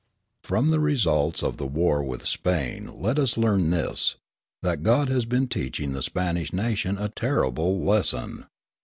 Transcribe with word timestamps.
From 0.43 0.69
the 0.69 0.79
results 0.79 1.43
of 1.43 1.57
the 1.57 1.67
war 1.67 2.01
with 2.03 2.25
Spain 2.27 2.99
let 3.03 3.19
us 3.19 3.37
learn 3.37 3.69
this, 3.69 4.15
that 4.63 4.81
God 4.81 5.09
has 5.09 5.25
been 5.25 5.47
teaching 5.47 5.93
the 5.93 6.01
Spanish 6.01 6.51
nation 6.51 6.97
a 6.97 7.09
terrible 7.09 7.77
lesson. 7.85 8.47